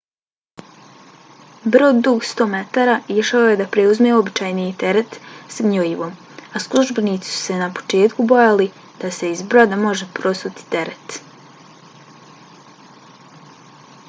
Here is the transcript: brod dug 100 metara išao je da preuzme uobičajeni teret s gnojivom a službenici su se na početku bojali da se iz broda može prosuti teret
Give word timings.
brod 1.73 1.97
dug 2.05 2.23
100 2.27 2.45
metara 2.53 2.93
išao 3.15 3.41
je 3.49 3.57
da 3.59 3.67
preuzme 3.75 4.13
uobičajeni 4.15 4.65
teret 4.83 5.19
s 5.57 5.65
gnojivom 5.67 6.15
a 6.59 6.61
službenici 6.63 7.33
su 7.33 7.37
se 7.43 7.57
na 7.59 7.69
početku 7.79 8.25
bojali 8.33 8.67
da 9.03 9.11
se 9.19 9.29
iz 9.35 9.43
broda 9.53 9.79
može 9.83 10.07
prosuti 10.21 10.65
teret 10.77 11.19